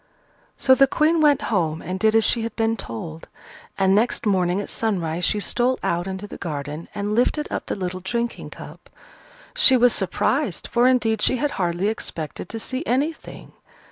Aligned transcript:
So 0.57 0.73
the 0.73 0.87
Queen 0.87 1.21
went 1.21 1.43
home 1.53 1.79
and 1.83 1.99
did 1.99 2.15
as 2.15 2.23
she 2.23 2.41
had 2.41 2.55
been 2.55 2.75
told: 2.75 3.27
and 3.77 3.93
next 3.93 4.25
morning 4.25 4.59
at 4.59 4.67
sunrise 4.71 5.23
she 5.23 5.39
stole 5.39 5.77
out 5.83 6.07
into 6.07 6.25
the 6.25 6.39
garden 6.39 6.87
and 6.95 7.13
lifted 7.13 7.47
up 7.51 7.67
the 7.67 7.75
little 7.75 7.99
drinking 7.99 8.49
cup. 8.49 8.89
She 9.55 9.77
was 9.77 9.93
surprised, 9.93 10.67
for 10.71 10.87
indeed 10.87 11.21
she 11.21 11.37
had 11.37 11.51
hardly 11.51 11.87
expected 11.87 12.49
to 12.49 12.59
see 12.59 12.83
anything. 12.87 13.51